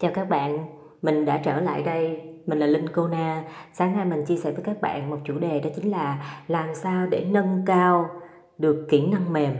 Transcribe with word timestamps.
Chào 0.00 0.10
các 0.14 0.28
bạn, 0.28 0.66
mình 1.02 1.24
đã 1.24 1.40
trở 1.44 1.60
lại 1.60 1.82
đây. 1.82 2.22
Mình 2.46 2.58
là 2.58 2.66
Linh 2.66 2.88
Cô 2.88 3.08
Na. 3.08 3.44
Sáng 3.72 3.96
nay 3.96 4.04
mình 4.04 4.24
chia 4.24 4.36
sẻ 4.36 4.52
với 4.52 4.62
các 4.64 4.80
bạn 4.80 5.10
một 5.10 5.16
chủ 5.24 5.38
đề 5.38 5.60
đó 5.60 5.70
chính 5.76 5.90
là 5.90 6.40
làm 6.48 6.74
sao 6.74 7.06
để 7.06 7.26
nâng 7.30 7.62
cao 7.66 8.10
được 8.58 8.86
kỹ 8.90 9.06
năng 9.06 9.32
mềm. 9.32 9.54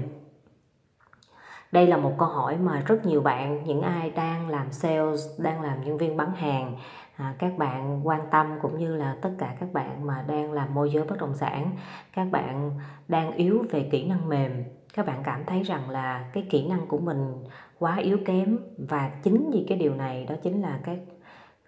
Đây 1.73 1.87
là 1.87 1.97
một 1.97 2.13
câu 2.19 2.29
hỏi 2.29 2.57
mà 2.57 2.83
rất 2.87 3.07
nhiều 3.07 3.21
bạn, 3.21 3.65
những 3.65 3.83
ai 3.83 4.11
đang 4.11 4.49
làm 4.49 4.73
sales, 4.73 5.21
đang 5.39 5.63
làm 5.63 5.85
nhân 5.85 5.99
viên 5.99 6.17
bán 6.17 6.35
hàng, 6.35 6.77
à, 7.17 7.35
các 7.39 7.59
bạn 7.59 8.01
quan 8.07 8.21
tâm 8.31 8.59
cũng 8.63 8.79
như 8.79 8.97
là 8.97 9.17
tất 9.23 9.31
cả 9.39 9.57
các 9.61 9.73
bạn 9.73 10.07
mà 10.07 10.25
đang 10.29 10.53
làm 10.53 10.75
môi 10.75 10.91
giới 10.91 11.05
bất 11.05 11.19
động 11.19 11.35
sản, 11.35 11.71
các 12.13 12.25
bạn 12.25 12.73
đang 13.09 13.33
yếu 13.33 13.65
về 13.71 13.89
kỹ 13.93 14.09
năng 14.09 14.29
mềm 14.29 14.65
các 14.95 15.07
bạn 15.07 15.23
cảm 15.25 15.45
thấy 15.47 15.63
rằng 15.63 15.91
là 15.91 16.25
cái 16.33 16.47
kỹ 16.51 16.69
năng 16.69 16.87
của 16.87 16.99
mình 16.99 17.35
quá 17.79 17.97
yếu 17.97 18.19
kém 18.27 18.59
và 18.79 19.11
chính 19.23 19.51
vì 19.53 19.65
cái 19.69 19.79
điều 19.79 19.95
này 19.95 20.27
đó 20.29 20.35
chính 20.43 20.63
là 20.63 20.79
cái, 20.85 21.01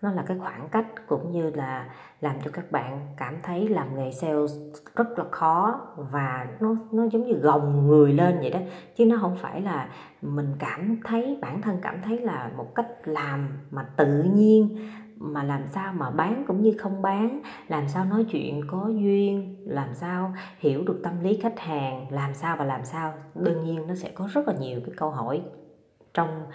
nó 0.02 0.12
là 0.12 0.22
cái 0.26 0.38
khoảng 0.38 0.68
cách 0.68 0.86
cũng 1.06 1.32
như 1.32 1.50
là 1.50 1.88
làm 2.20 2.36
cho 2.44 2.50
các 2.50 2.72
bạn 2.72 3.00
cảm 3.16 3.36
thấy 3.42 3.68
làm 3.68 3.96
nghề 3.96 4.12
sales 4.12 4.52
rất 4.96 5.18
là 5.18 5.24
khó 5.30 5.80
và 5.96 6.46
nó 6.60 6.76
nó 6.92 7.04
giống 7.12 7.26
như 7.26 7.32
gồng 7.32 7.86
người 7.86 8.12
lên 8.12 8.38
vậy 8.40 8.50
đó. 8.50 8.58
Chứ 8.96 9.06
nó 9.06 9.16
không 9.20 9.36
phải 9.36 9.60
là 9.60 9.88
mình 10.22 10.52
cảm 10.58 10.96
thấy, 11.04 11.38
bản 11.40 11.62
thân 11.62 11.78
cảm 11.82 12.02
thấy 12.04 12.18
là 12.18 12.50
một 12.56 12.74
cách 12.74 12.88
làm 13.04 13.48
mà 13.70 13.86
tự 13.96 14.22
nhiên 14.22 14.90
mà 15.20 15.42
làm 15.42 15.68
sao 15.68 15.92
mà 15.92 16.10
bán 16.10 16.44
cũng 16.46 16.62
như 16.62 16.74
không 16.78 17.02
bán, 17.02 17.42
làm 17.68 17.88
sao 17.88 18.04
nói 18.04 18.24
chuyện 18.30 18.60
có 18.66 18.88
duyên, 18.88 19.56
làm 19.66 19.94
sao 19.94 20.34
hiểu 20.58 20.84
được 20.84 21.00
tâm 21.04 21.20
lý 21.22 21.38
khách 21.42 21.58
hàng, 21.60 22.06
làm 22.10 22.34
sao 22.34 22.56
và 22.56 22.64
làm 22.64 22.84
sao, 22.84 23.14
đương 23.34 23.64
nhiên 23.64 23.86
nó 23.86 23.94
sẽ 23.94 24.10
có 24.14 24.28
rất 24.32 24.48
là 24.48 24.54
nhiều 24.60 24.80
cái 24.86 24.94
câu 24.96 25.10
hỏi 25.10 25.42
trong 26.14 26.46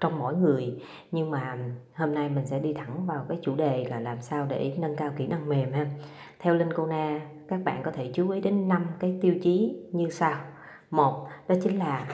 trong 0.00 0.18
mỗi 0.18 0.36
người. 0.36 0.82
Nhưng 1.12 1.30
mà 1.30 1.58
hôm 1.94 2.14
nay 2.14 2.28
mình 2.28 2.46
sẽ 2.46 2.58
đi 2.58 2.72
thẳng 2.72 3.06
vào 3.06 3.24
cái 3.28 3.38
chủ 3.42 3.54
đề 3.54 3.84
là 3.84 4.00
làm 4.00 4.22
sao 4.22 4.46
để 4.48 4.76
nâng 4.78 4.96
cao 4.96 5.10
kỹ 5.16 5.26
năng 5.26 5.48
mềm 5.48 5.72
ha. 5.72 5.86
Theo 6.38 6.54
linh 6.54 6.72
cô 6.76 6.86
na, 6.86 7.20
các 7.48 7.60
bạn 7.64 7.82
có 7.84 7.90
thể 7.90 8.10
chú 8.14 8.30
ý 8.30 8.40
đến 8.40 8.68
năm 8.68 8.86
cái 8.98 9.18
tiêu 9.22 9.34
chí 9.42 9.76
như 9.92 10.10
sau. 10.10 10.36
Một, 10.90 11.26
đó 11.48 11.54
chính 11.62 11.78
là 11.78 12.06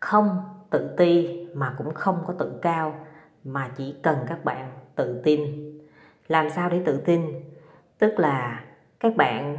không 0.00 0.28
tự 0.70 0.94
ti 0.96 1.46
mà 1.54 1.74
cũng 1.78 1.94
không 1.94 2.18
có 2.26 2.34
tự 2.38 2.58
cao 2.62 2.94
mà 3.44 3.70
chỉ 3.76 3.94
cần 4.02 4.18
các 4.28 4.44
bạn 4.44 4.70
tự 4.94 5.20
tin. 5.24 5.40
Làm 6.28 6.50
sao 6.50 6.68
để 6.68 6.82
tự 6.84 7.00
tin? 7.04 7.22
Tức 7.98 8.18
là 8.18 8.64
các 9.00 9.16
bạn 9.16 9.58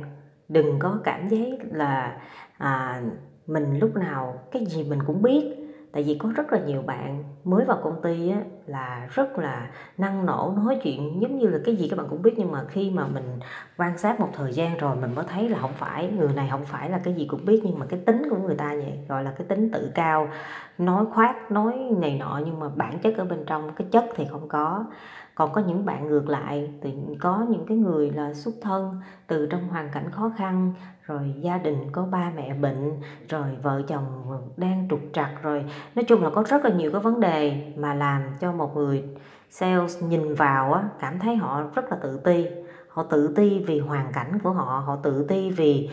đừng 0.49 0.79
có 0.79 0.99
cảm 1.03 1.27
giác 1.27 1.59
là 1.71 2.21
à, 2.57 3.01
mình 3.47 3.79
lúc 3.79 3.95
nào 3.95 4.41
cái 4.51 4.65
gì 4.65 4.83
mình 4.83 4.99
cũng 5.07 5.21
biết 5.21 5.58
tại 5.91 6.03
vì 6.03 6.15
có 6.19 6.29
rất 6.35 6.53
là 6.53 6.59
nhiều 6.59 6.81
bạn 6.81 7.23
mới 7.43 7.65
vào 7.65 7.79
công 7.83 8.01
ty 8.01 8.29
á, 8.29 8.41
là 8.65 9.07
rất 9.11 9.37
là 9.37 9.69
năng 9.97 10.25
nổ 10.25 10.53
nói 10.57 10.79
chuyện 10.83 11.21
giống 11.21 11.39
như 11.39 11.47
là 11.47 11.59
cái 11.65 11.75
gì 11.75 11.87
các 11.89 11.97
bạn 11.97 12.07
cũng 12.09 12.21
biết 12.21 12.33
nhưng 12.37 12.51
mà 12.51 12.63
khi 12.69 12.91
mà 12.91 13.07
mình 13.07 13.39
quan 13.77 13.97
sát 13.97 14.19
một 14.19 14.29
thời 14.33 14.53
gian 14.53 14.77
rồi 14.77 14.95
mình 14.95 15.15
mới 15.15 15.25
thấy 15.27 15.49
là 15.49 15.59
không 15.59 15.73
phải 15.73 16.07
người 16.07 16.33
này 16.33 16.47
không 16.51 16.65
phải 16.65 16.89
là 16.89 16.97
cái 17.03 17.13
gì 17.13 17.25
cũng 17.25 17.45
biết 17.45 17.61
nhưng 17.63 17.79
mà 17.79 17.85
cái 17.89 17.99
tính 18.05 18.27
của 18.29 18.37
người 18.37 18.55
ta 18.55 18.75
vậy 18.75 18.99
gọi 19.09 19.23
là 19.23 19.31
cái 19.31 19.47
tính 19.47 19.71
tự 19.71 19.91
cao 19.95 20.29
nói 20.77 21.05
khoác 21.11 21.51
nói 21.51 21.73
này 21.97 22.17
nọ 22.19 22.41
nhưng 22.45 22.59
mà 22.59 22.69
bản 22.75 22.99
chất 22.99 23.17
ở 23.17 23.25
bên 23.25 23.43
trong 23.45 23.73
cái 23.75 23.87
chất 23.91 24.05
thì 24.15 24.25
không 24.31 24.47
có 24.47 24.85
còn 25.39 25.51
có 25.51 25.61
những 25.61 25.85
bạn 25.85 26.07
ngược 26.07 26.29
lại, 26.29 26.71
thì 26.81 26.93
có 27.19 27.45
những 27.49 27.65
cái 27.65 27.77
người 27.77 28.11
là 28.11 28.33
xuất 28.33 28.55
thân 28.61 29.01
từ 29.27 29.45
trong 29.45 29.67
hoàn 29.67 29.89
cảnh 29.89 30.11
khó 30.11 30.31
khăn, 30.37 30.73
rồi 31.05 31.33
gia 31.41 31.57
đình 31.57 31.77
có 31.91 32.05
ba 32.11 32.31
mẹ 32.35 32.53
bệnh, 32.53 32.91
rồi 33.29 33.47
vợ 33.61 33.81
chồng 33.87 34.05
đang 34.57 34.87
trục 34.89 34.99
trặc, 35.13 35.29
rồi 35.41 35.65
nói 35.95 36.03
chung 36.03 36.23
là 36.23 36.29
có 36.29 36.43
rất 36.47 36.65
là 36.65 36.71
nhiều 36.71 36.91
cái 36.91 37.01
vấn 37.01 37.19
đề 37.19 37.71
mà 37.77 37.93
làm 37.93 38.21
cho 38.39 38.51
một 38.51 38.75
người 38.75 39.03
sales 39.49 40.03
nhìn 40.03 40.33
vào 40.35 40.73
á, 40.73 40.83
cảm 40.99 41.19
thấy 41.19 41.35
họ 41.35 41.63
rất 41.75 41.91
là 41.91 41.97
tự 42.01 42.19
ti. 42.23 42.45
Họ 42.89 43.03
tự 43.03 43.33
ti 43.35 43.63
vì 43.67 43.79
hoàn 43.79 44.11
cảnh 44.13 44.39
của 44.43 44.51
họ 44.51 44.83
họ 44.85 44.95
tự 45.03 45.25
ti 45.27 45.51
vì 45.51 45.89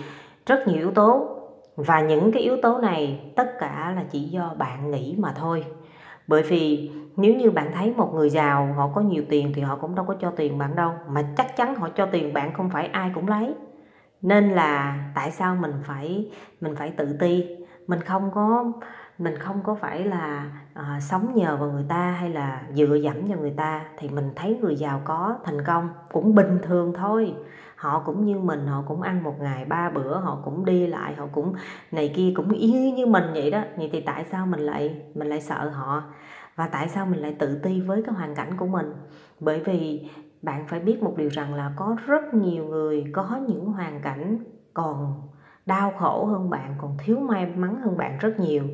rất 0.47 0.69
nhiều 0.69 0.77
yếu 0.77 0.91
tố. 0.91 1.29
Và 1.77 2.01
những 2.01 2.33
cái 2.33 2.43
yếu 2.43 2.57
tố 2.63 2.79
này, 2.79 3.33
tất 3.37 3.53
cả 3.59 3.93
là 3.97 4.05
chỉ 4.11 4.21
do 4.21 4.55
bạn 4.59 4.91
nghĩ 4.91 5.17
mà 5.19 5.33
thôi 5.37 5.65
bởi 6.29 6.43
vì 6.43 6.91
nếu 7.17 7.35
như 7.35 7.51
bạn 7.51 7.71
thấy 7.75 7.95
một 7.97 8.15
người 8.15 8.31
giàu 8.31 8.73
họ 8.77 8.91
có 8.95 9.01
nhiều 9.01 9.23
tiền 9.29 9.53
thì 9.55 9.63
họ 9.63 9.77
cũng 9.77 9.95
đâu 9.95 10.05
có 10.05 10.15
cho 10.21 10.31
tiền 10.31 10.59
bạn 10.59 10.77
đâu 10.77 10.93
mà 11.09 11.23
chắc 11.37 11.57
chắn 11.57 11.75
họ 11.75 11.89
cho 11.89 12.07
tiền 12.07 12.35
bạn 12.35 12.55
không 12.55 12.71
phải 12.71 12.87
ai 12.87 13.11
cũng 13.15 13.29
lấy. 13.29 13.55
Nên 14.23 14.51
là 14.51 14.99
tại 15.15 15.31
sao 15.31 15.57
mình 15.57 15.73
phải 15.85 16.31
mình 16.61 16.77
phải 16.77 16.91
tự 16.91 17.17
ti? 17.21 17.45
Mình 17.87 18.01
không 18.01 18.31
có 18.35 18.73
mình 19.19 19.39
không 19.39 19.61
có 19.65 19.75
phải 19.75 20.05
là 20.05 20.51
à, 20.75 20.99
sống 21.01 21.35
nhờ 21.35 21.57
vào 21.57 21.71
người 21.71 21.85
ta 21.89 22.11
hay 22.21 22.31
là 22.31 22.63
dựa 22.75 22.95
dẫm 22.95 23.27
vào 23.29 23.39
người 23.39 23.55
ta 23.57 23.85
thì 23.99 24.09
mình 24.09 24.31
thấy 24.37 24.59
người 24.61 24.77
giàu 24.77 25.01
có 25.05 25.37
thành 25.45 25.65
công 25.67 25.89
cũng 26.13 26.35
bình 26.35 26.59
thường 26.63 26.93
thôi 26.95 27.35
họ 27.77 28.03
cũng 28.07 28.27
như 28.27 28.39
mình, 28.39 28.67
họ 28.67 28.85
cũng 28.89 29.03
ăn 29.03 29.23
một 29.23 29.35
ngày 29.41 29.65
ba 29.65 29.91
bữa, 29.91 30.19
họ 30.19 30.41
cũng 30.45 30.65
đi 30.65 30.87
lại, 30.87 31.15
họ 31.15 31.27
cũng 31.33 31.55
này 31.91 32.13
kia, 32.17 32.33
cũng 32.37 32.51
y 32.51 32.93
như 32.93 33.07
mình 33.07 33.25
vậy 33.35 33.51
đó. 33.51 33.63
Vậy 33.77 33.91
thì 33.93 34.01
tại 34.01 34.25
sao 34.31 34.47
mình 34.47 34.61
lại 34.61 35.03
mình 35.15 35.29
lại 35.29 35.41
sợ 35.41 35.69
họ? 35.69 36.03
Và 36.57 36.67
tại 36.67 36.89
sao 36.89 37.07
mình 37.07 37.21
lại 37.21 37.37
tự 37.39 37.59
ti 37.63 37.81
với 37.81 38.03
cái 38.03 38.15
hoàn 38.15 38.35
cảnh 38.35 38.57
của 38.57 38.67
mình? 38.67 38.93
Bởi 39.41 39.61
vì 39.61 40.11
bạn 40.43 40.67
phải 40.67 40.81
biết 40.81 41.03
một 41.03 41.15
điều 41.17 41.29
rằng 41.29 41.55
là 41.55 41.73
có 41.77 41.97
rất 42.07 42.35
nhiều 42.35 42.65
người 42.65 43.05
có 43.13 43.41
những 43.49 43.67
hoàn 43.67 44.01
cảnh 44.01 44.39
còn 44.75 45.23
đau 45.67 45.93
khổ 45.99 46.25
hơn 46.25 46.51
bạn, 46.51 46.75
còn 46.79 46.97
thiếu 46.99 47.19
may 47.21 47.47
mắn 47.47 47.81
hơn 47.81 47.97
bạn 47.97 48.19
rất 48.21 48.41
nhiều. 48.41 48.65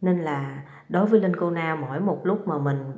Nên 0.00 0.18
là 0.18 0.62
đối 0.88 1.06
với 1.06 1.20
linh 1.20 1.36
cô 1.36 1.50
na, 1.50 1.78
mỗi 1.80 2.00
một 2.00 2.20
lúc 2.24 2.48
mà 2.48 2.58
mình 2.58 2.93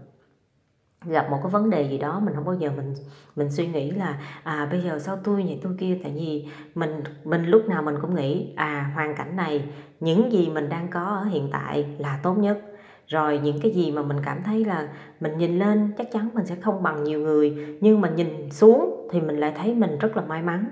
gặp 1.08 1.30
một 1.30 1.38
cái 1.42 1.50
vấn 1.50 1.70
đề 1.70 1.82
gì 1.82 1.98
đó, 1.98 2.20
mình 2.24 2.34
không 2.34 2.44
bao 2.44 2.54
giờ 2.54 2.70
mình 2.76 2.94
mình 3.36 3.50
suy 3.50 3.66
nghĩ 3.66 3.90
là 3.90 4.18
à 4.42 4.68
bây 4.70 4.80
giờ 4.82 4.98
sao 4.98 5.18
tôi 5.24 5.42
vậy 5.42 5.60
tôi 5.62 5.72
kia? 5.78 5.98
Tại 6.02 6.12
vì 6.14 6.48
mình 6.74 7.02
mình 7.24 7.46
lúc 7.46 7.68
nào 7.68 7.82
mình 7.82 7.94
cũng 8.02 8.14
nghĩ 8.14 8.52
à 8.56 8.90
hoàn 8.94 9.14
cảnh 9.16 9.36
này, 9.36 9.64
những 10.00 10.32
gì 10.32 10.48
mình 10.48 10.68
đang 10.68 10.88
có 10.88 11.04
ở 11.04 11.24
hiện 11.24 11.48
tại 11.52 11.86
là 11.98 12.20
tốt 12.22 12.34
nhất. 12.34 12.58
Rồi 13.06 13.38
những 13.38 13.60
cái 13.60 13.72
gì 13.72 13.90
mà 13.90 14.02
mình 14.02 14.16
cảm 14.24 14.42
thấy 14.42 14.64
là 14.64 14.88
mình 15.20 15.38
nhìn 15.38 15.58
lên, 15.58 15.92
chắc 15.98 16.12
chắn 16.12 16.30
mình 16.34 16.46
sẽ 16.46 16.54
không 16.54 16.82
bằng 16.82 17.04
nhiều 17.04 17.20
người, 17.20 17.76
nhưng 17.80 18.00
mà 18.00 18.08
nhìn 18.08 18.50
xuống 18.50 19.08
thì 19.12 19.20
mình 19.20 19.36
lại 19.36 19.52
thấy 19.56 19.74
mình 19.74 19.98
rất 19.98 20.16
là 20.16 20.22
may 20.22 20.42
mắn. 20.42 20.64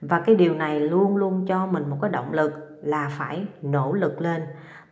Và 0.00 0.20
cái 0.20 0.34
điều 0.34 0.54
này 0.54 0.80
luôn 0.80 1.16
luôn 1.16 1.46
cho 1.46 1.66
mình 1.66 1.90
một 1.90 1.96
cái 2.02 2.10
động 2.10 2.32
lực 2.32 2.52
là 2.82 3.10
phải 3.18 3.46
nỗ 3.62 3.92
lực 3.92 4.20
lên. 4.20 4.42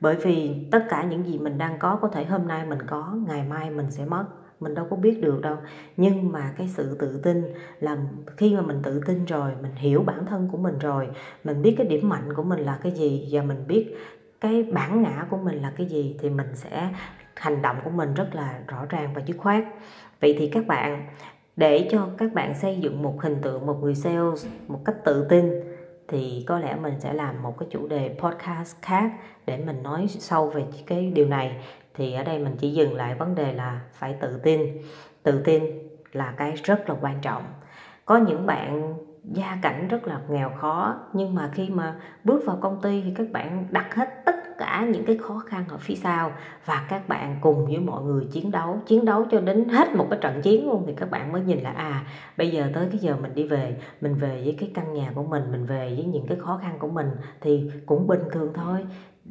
Bởi 0.01 0.17
vì 0.17 0.67
tất 0.71 0.85
cả 0.91 1.05
những 1.05 1.27
gì 1.27 1.39
mình 1.39 1.59
đang 1.59 1.79
có 1.79 1.97
có 1.97 2.09
thể 2.09 2.25
hôm 2.25 2.49
nay 2.49 2.67
mình 2.67 2.83
có, 2.87 3.15
ngày 3.27 3.45
mai 3.51 3.71
mình 3.71 3.91
sẽ 3.91 4.05
mất 4.05 4.25
mình 4.61 4.75
đâu 4.75 4.87
có 4.91 4.97
biết 4.97 5.21
được 5.21 5.41
đâu. 5.41 5.57
Nhưng 5.97 6.33
mà 6.33 6.55
cái 6.59 6.69
sự 6.69 6.97
tự 6.99 7.21
tin 7.23 7.45
là 7.81 7.97
khi 8.37 8.55
mà 8.55 8.61
mình 8.63 8.81
tự 8.83 9.01
tin 9.07 9.25
rồi, 9.25 9.51
mình 9.63 9.75
hiểu 9.75 10.03
bản 10.03 10.27
thân 10.27 10.49
của 10.53 10.59
mình 10.59 10.79
rồi, 10.79 11.09
mình 11.45 11.63
biết 11.63 11.75
cái 11.79 11.87
điểm 11.87 12.09
mạnh 12.09 12.35
của 12.35 12.43
mình 12.43 12.61
là 12.61 12.79
cái 12.83 12.93
gì 12.93 13.29
và 13.33 13.43
mình 13.43 13.67
biết 13.67 13.97
cái 14.41 14.63
bản 14.63 15.03
ngã 15.03 15.27
của 15.31 15.37
mình 15.37 15.63
là 15.63 15.73
cái 15.77 15.87
gì 15.87 16.17
thì 16.21 16.31
mình 16.31 16.49
sẽ, 16.55 16.89
hành 17.37 17.63
động 17.63 17.77
của 17.85 17.91
mình 17.91 18.15
rất 18.15 18.35
là 18.35 18.61
rõ 18.69 18.87
ràng 18.89 19.11
và 19.15 19.23
dứt 19.27 19.37
khoát. 19.39 19.65
Vậy 20.21 20.37
thì 20.39 20.49
các 20.49 20.67
bạn, 20.67 21.07
để 21.57 21.89
cho 21.91 22.09
các 22.19 22.35
bạn 22.35 22.55
xây 22.55 22.79
dựng 22.81 23.03
một 23.03 23.23
hình 23.23 23.37
tượng, 23.43 23.67
một 23.67 23.79
người 23.83 23.95
sales 23.95 24.47
một 24.69 24.81
cách 24.85 24.97
tự 25.05 25.27
tin 25.29 25.51
thì 26.09 26.45
có 26.47 26.59
lẽ 26.59 26.77
mình 26.77 26.95
sẽ 27.01 27.13
làm 27.13 27.43
một 27.43 27.59
cái 27.59 27.69
chủ 27.73 27.89
đề 27.89 28.17
podcast 28.19 28.77
khác 28.83 29.13
để 29.47 29.57
mình 29.57 29.83
nói 29.83 30.07
sâu 30.09 30.51
về 30.51 30.65
cái 30.87 31.13
điều 31.15 31.27
này 31.27 31.65
thì 31.95 32.13
ở 32.13 32.25
đây 32.25 32.39
mình 32.39 32.57
chỉ 32.59 32.71
dừng 32.71 32.95
lại 32.95 33.15
vấn 33.15 33.35
đề 33.35 33.53
là 33.53 33.81
phải 33.93 34.17
tự 34.21 34.41
tin. 34.43 34.61
Tự 35.23 35.43
tin 35.45 35.63
là 36.13 36.35
cái 36.37 36.53
rất 36.65 36.89
là 36.89 36.97
quan 37.01 37.21
trọng. 37.23 37.43
Có 38.05 38.17
những 38.17 38.47
bạn 38.47 38.95
gia 39.25 39.59
cảnh 39.63 39.89
rất 39.89 40.07
là 40.07 40.21
nghèo 40.29 40.51
khó, 40.59 40.95
nhưng 41.13 41.35
mà 41.35 41.51
khi 41.55 41.69
mà 41.69 41.95
bước 42.25 42.43
vào 42.47 42.59
công 42.61 42.81
ty 42.83 43.03
thì 43.03 43.13
các 43.17 43.27
bạn 43.33 43.67
đặt 43.71 43.95
hết 43.95 44.09
tất 44.25 44.35
cả 44.59 44.87
những 44.93 45.05
cái 45.05 45.19
khó 45.19 45.43
khăn 45.47 45.65
ở 45.69 45.77
phía 45.79 45.95
sau 45.95 46.33
và 46.65 46.87
các 46.89 47.09
bạn 47.09 47.37
cùng 47.41 47.67
với 47.67 47.79
mọi 47.79 48.03
người 48.03 48.25
chiến 48.33 48.51
đấu. 48.51 48.79
Chiến 48.87 49.05
đấu 49.05 49.27
cho 49.31 49.41
đến 49.41 49.69
hết 49.69 49.95
một 49.95 50.07
cái 50.11 50.19
trận 50.23 50.43
chiến 50.43 50.67
luôn 50.67 50.85
thì 50.87 50.93
các 50.97 51.11
bạn 51.11 51.33
mới 51.33 51.43
nhìn 51.43 51.59
là 51.59 51.71
à 51.71 52.05
bây 52.37 52.51
giờ 52.51 52.71
tới 52.75 52.89
cái 52.91 52.99
giờ 52.99 53.17
mình 53.23 53.35
đi 53.35 53.49
về, 53.49 53.77
mình 54.01 54.15
về 54.15 54.43
với 54.45 54.57
cái 54.61 54.71
căn 54.75 54.93
nhà 54.93 55.13
của 55.15 55.23
mình 55.23 55.43
mình 55.53 55.67
về 55.67 55.95
với 55.97 56.05
những 56.05 56.27
cái 56.27 56.39
khó 56.41 56.59
khăn 56.63 56.77
của 56.79 56.89
mình 56.89 57.11
thì 57.41 57.71
cũng 57.87 58.07
bình 58.07 58.23
thường 58.33 58.53
thôi 58.55 58.87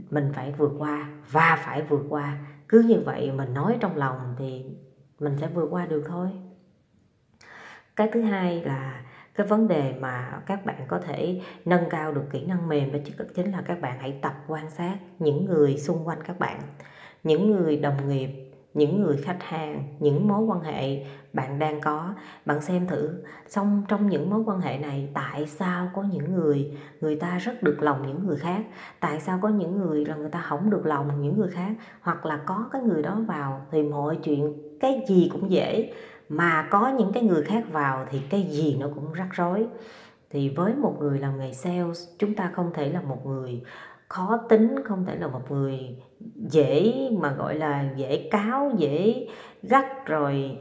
mình 0.10 0.32
phải 0.34 0.52
vượt 0.52 0.72
qua 0.78 1.10
và 1.32 1.60
phải 1.66 1.82
vượt 1.82 2.06
qua. 2.10 2.38
Cứ 2.68 2.82
như 2.82 3.02
vậy 3.06 3.32
mình 3.32 3.54
nói 3.54 3.78
trong 3.80 3.98
lòng 3.98 4.36
thì 4.40 4.66
mình 5.20 5.38
sẽ 5.38 5.48
vượt 5.48 5.68
qua 5.72 5.86
được 5.86 6.04
thôi. 6.08 6.30
Cái 7.96 8.10
thứ 8.14 8.22
hai 8.22 8.64
là 8.64 9.04
cái 9.36 9.48
vấn 9.48 9.68
đề 9.68 9.94
mà 10.00 10.42
các 10.46 10.66
bạn 10.66 10.82
có 10.88 11.00
thể 11.00 11.42
nâng 11.66 11.90
cao 11.90 12.12
được 12.12 12.26
kỹ 12.32 12.46
năng 12.46 12.68
mềm 12.68 12.92
đó 12.92 13.00
chính 13.36 13.52
là 13.52 13.62
các 13.66 13.82
bạn 13.82 13.98
hãy 14.00 14.20
tập 14.22 14.34
quan 14.48 14.70
sát 14.70 14.98
những 15.20 15.46
người 15.46 15.78
xung 15.78 16.08
quanh 16.08 16.24
các 16.24 16.40
bạn, 16.40 16.62
những 17.24 17.52
người 17.52 17.78
đồng 17.78 18.10
nghiệp 18.10 18.49
những 18.74 19.02
người 19.02 19.18
khách 19.18 19.44
hàng, 19.44 19.84
những 20.00 20.28
mối 20.28 20.44
quan 20.44 20.62
hệ 20.62 21.06
bạn 21.34 21.60
đang 21.60 21.82
có. 21.82 22.14
Bạn 22.46 22.62
xem 22.62 22.88
thử, 22.88 23.10
xong 23.48 23.84
trong 23.88 24.10
những 24.10 24.30
mối 24.30 24.44
quan 24.46 24.62
hệ 24.62 24.78
này, 24.78 25.10
tại 25.14 25.48
sao 25.48 25.90
có 25.96 26.04
những 26.04 26.36
người 26.36 26.78
người 27.02 27.16
ta 27.16 27.38
rất 27.38 27.64
được 27.64 27.78
lòng 27.82 28.08
những 28.08 28.28
người 28.28 28.38
khác? 28.38 28.62
Tại 29.00 29.20
sao 29.20 29.40
có 29.42 29.50
những 29.50 29.80
người 29.80 30.06
là 30.06 30.16
người 30.16 30.30
ta 30.30 30.42
không 30.42 30.70
được 30.70 30.86
lòng 30.86 31.22
những 31.22 31.40
người 31.40 31.50
khác? 31.50 31.72
Hoặc 32.02 32.26
là 32.26 32.40
có 32.46 32.70
cái 32.72 32.82
người 32.82 33.02
đó 33.02 33.20
vào 33.28 33.66
thì 33.72 33.84
mọi 33.84 34.18
chuyện, 34.24 34.54
cái 34.80 35.02
gì 35.10 35.30
cũng 35.34 35.52
dễ, 35.52 35.94
mà 36.30 36.68
có 36.70 36.88
những 36.88 37.14
cái 37.14 37.24
người 37.24 37.44
khác 37.44 37.64
vào 37.72 38.06
thì 38.12 38.20
cái 38.30 38.44
gì 38.44 38.78
nó 38.80 38.88
cũng 38.96 39.14
rắc 39.14 39.28
rối. 39.32 39.68
Thì 40.30 40.50
với 40.50 40.76
một 40.76 40.96
người 41.00 41.20
làm 41.20 41.40
nghề 41.40 41.54
sales, 41.54 42.08
chúng 42.20 42.36
ta 42.36 42.52
không 42.56 42.72
thể 42.74 42.90
là 42.90 43.02
một 43.02 43.26
người 43.26 43.62
khó 44.10 44.38
tính 44.50 44.76
không 44.86 45.06
thể 45.06 45.16
là 45.16 45.28
một 45.28 45.52
người 45.52 45.80
dễ 46.36 46.94
mà 47.12 47.32
gọi 47.32 47.56
là 47.56 47.90
dễ 47.96 48.30
cáo 48.32 48.72
dễ 48.78 49.28
gắt 49.64 50.06
rồi 50.06 50.58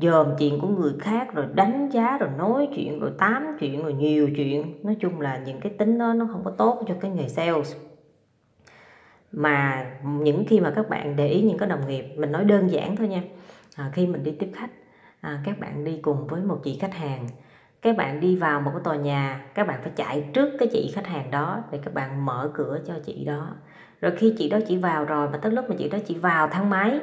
dòm 0.00 0.26
chuyện 0.38 0.60
của 0.60 0.68
người 0.68 0.92
khác 1.00 1.34
rồi 1.34 1.46
đánh 1.54 1.88
giá 1.92 2.18
rồi 2.18 2.30
nói 2.38 2.68
chuyện 2.76 3.00
rồi 3.00 3.10
tám 3.18 3.56
chuyện 3.60 3.82
rồi 3.82 3.92
nhiều 3.92 4.30
chuyện. 4.36 4.74
Nói 4.82 4.96
chung 5.00 5.20
là 5.20 5.38
những 5.46 5.60
cái 5.60 5.72
tính 5.78 5.98
đó 5.98 6.12
nó 6.12 6.28
không 6.32 6.44
có 6.44 6.50
tốt 6.50 6.84
cho 6.88 6.94
cái 7.00 7.10
nghề 7.10 7.28
sales. 7.28 7.76
Mà 9.32 9.86
những 10.04 10.44
khi 10.48 10.60
mà 10.60 10.72
các 10.76 10.88
bạn 10.88 11.16
để 11.16 11.28
ý 11.28 11.42
những 11.42 11.58
cái 11.58 11.68
đồng 11.68 11.88
nghiệp 11.88 12.04
mình 12.16 12.32
nói 12.32 12.44
đơn 12.44 12.70
giản 12.70 12.96
thôi 12.96 13.08
nha. 13.08 13.22
À, 13.76 13.90
khi 13.92 14.06
mình 14.06 14.24
đi 14.24 14.30
tiếp 14.38 14.50
khách 14.54 14.70
à, 15.20 15.42
các 15.44 15.60
bạn 15.60 15.84
đi 15.84 15.98
cùng 16.02 16.26
với 16.26 16.42
một 16.42 16.60
chị 16.64 16.78
khách 16.80 16.94
hàng 16.94 17.28
các 17.84 17.96
bạn 17.96 18.20
đi 18.20 18.36
vào 18.36 18.60
một 18.60 18.70
cái 18.74 18.80
tòa 18.84 18.96
nhà, 18.96 19.40
các 19.54 19.66
bạn 19.66 19.80
phải 19.82 19.92
chạy 19.96 20.24
trước 20.32 20.50
cái 20.58 20.68
chị 20.72 20.92
khách 20.94 21.06
hàng 21.06 21.30
đó 21.30 21.58
để 21.70 21.78
các 21.84 21.94
bạn 21.94 22.24
mở 22.24 22.50
cửa 22.54 22.78
cho 22.86 22.94
chị 23.04 23.24
đó. 23.24 23.48
Rồi 24.00 24.12
khi 24.16 24.34
chị 24.38 24.48
đó 24.50 24.58
chỉ 24.68 24.76
vào 24.76 25.04
rồi, 25.04 25.28
mà 25.30 25.38
tới 25.38 25.52
lúc 25.52 25.64
mà 25.70 25.76
chị 25.78 25.88
đó 25.88 25.98
chỉ 26.06 26.14
vào 26.14 26.48
thang 26.48 26.70
máy, 26.70 27.00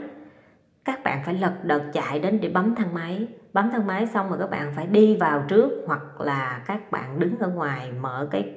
các 0.85 1.03
bạn 1.03 1.21
phải 1.25 1.33
lật 1.33 1.53
đật 1.63 1.81
chạy 1.93 2.19
đến 2.19 2.39
để 2.41 2.49
bấm 2.49 2.75
thang 2.75 2.93
máy. 2.93 3.27
Bấm 3.53 3.69
thang 3.71 3.87
máy 3.87 4.07
xong 4.07 4.29
rồi 4.29 4.39
các 4.39 4.49
bạn 4.49 4.73
phải 4.75 4.87
đi 4.87 5.15
vào 5.15 5.43
trước 5.47 5.71
hoặc 5.87 6.21
là 6.21 6.61
các 6.67 6.91
bạn 6.91 7.19
đứng 7.19 7.39
ở 7.39 7.49
ngoài 7.49 7.91
mở 7.99 8.27
cái, 8.31 8.55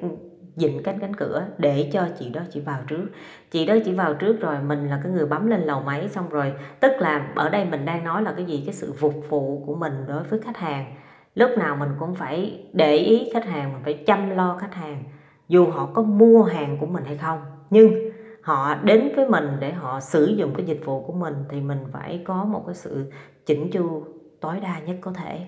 dịnh 0.57 0.83
cánh 0.83 0.99
cánh 0.99 1.17
cửa 1.17 1.45
để 1.59 1.91
cho 1.93 2.09
chị 2.19 2.31
đó 2.31 2.41
chỉ 2.51 2.61
vào 2.61 2.79
trước. 2.87 3.07
Chị 3.51 3.67
đó 3.67 3.75
chỉ 3.85 3.93
vào 3.93 4.15
trước 4.15 4.41
rồi, 4.41 4.57
mình 4.67 4.89
là 4.89 5.01
cái 5.03 5.13
người 5.13 5.27
bấm 5.27 5.47
lên 5.47 5.61
lầu 5.61 5.81
máy 5.81 6.09
xong 6.09 6.29
rồi, 6.29 6.53
tức 6.81 6.93
là 6.99 7.29
ở 7.35 7.49
đây 7.49 7.65
mình 7.65 7.85
đang 7.85 8.05
nói 8.05 8.23
là 8.23 8.33
cái 8.37 8.45
gì? 8.45 8.63
Cái 8.67 8.75
sự 8.75 8.93
phục 8.99 9.15
vụ 9.29 9.63
của 9.67 9.75
mình 9.75 9.93
đối 10.09 10.23
với 10.23 10.41
khách 10.41 10.57
hàng 10.57 10.95
lúc 11.35 11.51
nào 11.59 11.77
mình 11.77 11.91
cũng 11.99 12.15
phải 12.15 12.67
để 12.73 12.97
ý 12.97 13.31
khách 13.33 13.45
hàng, 13.45 13.73
mình 13.73 13.83
phải 13.85 13.95
chăm 14.07 14.31
lo 14.31 14.59
khách 14.61 14.75
hàng. 14.75 15.05
Dù 15.49 15.67
họ 15.67 15.87
có 15.95 16.03
mua 16.03 16.43
hàng 16.43 16.77
của 16.81 16.87
mình 16.87 17.05
hay 17.05 17.17
không, 17.17 17.41
nhưng 17.71 18.11
họ 18.43 18.75
đến 18.75 19.13
với 19.17 19.29
mình 19.29 19.49
để 19.61 19.73
họ 19.73 20.01
sử 20.01 20.35
dụng 20.37 20.55
cái 20.57 20.67
dịch 20.67 20.81
vụ 20.85 21.03
của 21.07 21.13
mình 21.13 21.35
thì 21.49 21.61
mình 21.61 21.79
phải 21.93 22.23
có 22.25 22.45
một 22.45 22.63
cái 22.67 22.75
sự 22.75 23.13
chỉnh 23.47 23.71
chu 23.71 24.05
tối 24.41 24.61
đa 24.61 24.79
nhất 24.79 24.97
có 25.01 25.13
thể. 25.13 25.47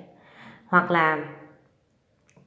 Hoặc 0.67 0.91
là 0.91 1.25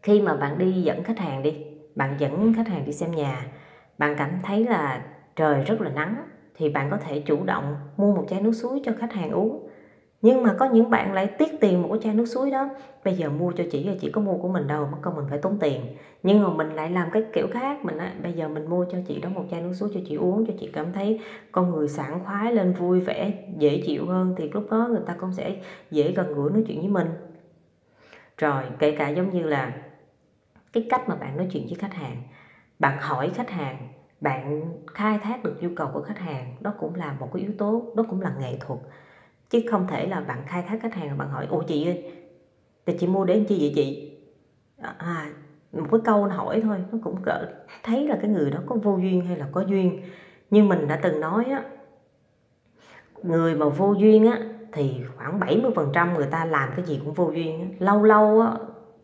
khi 0.03 0.21
mà 0.21 0.35
bạn 0.35 0.57
đi 0.57 0.81
dẫn 0.81 1.03
khách 1.03 1.19
hàng 1.19 1.43
đi, 1.43 1.65
bạn 1.95 2.15
dẫn 2.19 2.53
khách 2.53 2.67
hàng 2.67 2.85
đi 2.85 2.91
xem 2.91 3.11
nhà, 3.11 3.45
bạn 3.97 4.15
cảm 4.17 4.29
thấy 4.43 4.65
là 4.65 5.03
trời 5.35 5.63
rất 5.63 5.81
là 5.81 5.89
nắng, 5.89 6.15
thì 6.55 6.69
bạn 6.69 6.89
có 6.91 6.97
thể 6.97 7.19
chủ 7.19 7.43
động 7.43 7.75
mua 7.97 8.15
một 8.15 8.25
chai 8.29 8.41
nước 8.41 8.51
suối 8.51 8.81
cho 8.83 8.91
khách 8.99 9.13
hàng 9.13 9.31
uống 9.31 9.68
nhưng 10.21 10.43
mà 10.43 10.55
có 10.59 10.65
những 10.65 10.89
bạn 10.89 11.13
lại 11.13 11.27
tiết 11.27 11.59
tiền 11.61 11.81
một 11.81 11.87
cái 11.91 11.99
chai 12.03 12.13
nước 12.13 12.25
suối 12.25 12.51
đó. 12.51 12.69
Bây 13.03 13.13
giờ 13.13 13.29
mua 13.29 13.51
cho 13.51 13.63
chị 13.71 13.89
chị 14.01 14.11
có 14.11 14.21
mua 14.21 14.37
của 14.37 14.47
mình 14.47 14.67
đâu 14.67 14.87
mất 14.91 14.97
công 15.01 15.15
mình 15.15 15.25
phải 15.29 15.37
tốn 15.37 15.57
tiền. 15.59 15.81
Nhưng 16.23 16.43
mà 16.43 16.49
mình 16.49 16.69
lại 16.75 16.89
làm 16.89 17.09
cái 17.11 17.23
kiểu 17.33 17.47
khác 17.51 17.85
mình 17.85 17.97
nói, 17.97 18.07
bây 18.23 18.33
giờ 18.33 18.47
mình 18.47 18.69
mua 18.69 18.85
cho 18.91 18.97
chị 19.07 19.21
đó 19.21 19.29
một 19.29 19.43
chai 19.51 19.61
nước 19.61 19.73
suối 19.73 19.89
cho 19.93 19.99
chị 20.07 20.15
uống 20.15 20.45
cho 20.45 20.53
chị 20.59 20.69
cảm 20.73 20.93
thấy 20.93 21.19
con 21.51 21.71
người 21.71 21.87
sảng 21.87 22.19
khoái 22.25 22.53
lên 22.53 22.73
vui 22.73 22.99
vẻ 22.99 23.33
dễ 23.57 23.81
chịu 23.85 24.05
hơn 24.05 24.35
thì 24.37 24.49
lúc 24.49 24.71
đó 24.71 24.87
người 24.91 25.03
ta 25.05 25.15
cũng 25.19 25.33
sẽ 25.33 25.55
dễ 25.91 26.11
gần 26.11 26.33
gũi 26.33 26.51
nói 26.51 26.63
chuyện 26.67 26.79
với 26.79 26.89
mình. 26.89 27.07
Rồi 28.37 28.63
kể 28.79 28.91
cả 28.91 29.09
giống 29.09 29.29
như 29.29 29.43
là 29.43 29.73
cái 30.73 30.87
cách 30.89 31.09
mà 31.09 31.15
bạn 31.15 31.37
nói 31.37 31.47
chuyện 31.51 31.65
với 31.65 31.75
khách 31.75 31.93
hàng. 31.93 32.21
Bạn 32.79 32.97
hỏi 33.01 33.31
khách 33.35 33.49
hàng 33.49 33.87
bạn 34.21 34.73
khai 34.87 35.19
thác 35.23 35.43
được 35.43 35.57
nhu 35.61 35.69
cầu 35.75 35.89
của 35.93 36.01
khách 36.01 36.19
hàng 36.19 36.55
đó 36.59 36.73
cũng 36.79 36.95
là 36.95 37.15
một 37.19 37.29
cái 37.33 37.41
yếu 37.41 37.51
tố 37.57 37.93
đó 37.95 38.05
cũng 38.09 38.21
là 38.21 38.33
nghệ 38.39 38.57
thuật 38.59 38.79
chứ 39.49 39.59
không 39.71 39.87
thể 39.87 40.07
là 40.07 40.21
bạn 40.21 40.43
khai 40.47 40.63
thác 40.67 40.79
khách 40.81 40.93
hàng 40.93 41.17
bạn 41.17 41.29
hỏi 41.29 41.47
ồ 41.49 41.63
chị 41.67 41.87
ơi 41.87 42.13
thì 42.85 42.93
chị 42.99 43.07
mua 43.07 43.25
để 43.25 43.45
chi 43.47 43.57
vậy 43.59 43.71
chị? 43.75 44.11
À, 44.77 44.95
à 44.97 45.31
một 45.71 45.87
cái 45.91 45.99
câu 46.05 46.25
hỏi 46.25 46.61
thôi 46.63 46.77
nó 46.91 46.97
cũng 47.03 47.21
cỡ 47.23 47.45
thấy 47.83 48.07
là 48.07 48.17
cái 48.21 48.31
người 48.31 48.51
đó 48.51 48.59
có 48.65 48.75
vô 48.75 48.97
duyên 48.97 49.25
hay 49.25 49.37
là 49.37 49.47
có 49.51 49.61
duyên. 49.61 50.01
Nhưng 50.49 50.69
mình 50.69 50.87
đã 50.87 50.99
từng 51.03 51.19
nói 51.19 51.45
á 51.45 51.63
người 53.23 53.55
mà 53.55 53.69
vô 53.69 53.93
duyên 53.93 54.25
á 54.25 54.39
thì 54.71 55.01
khoảng 55.15 55.39
70% 55.39 56.13
người 56.13 56.27
ta 56.31 56.45
làm 56.45 56.69
cái 56.75 56.85
gì 56.85 57.01
cũng 57.05 57.13
vô 57.13 57.31
duyên 57.31 57.61
á. 57.61 57.67
lâu 57.79 58.03
lâu 58.03 58.41
á 58.41 58.51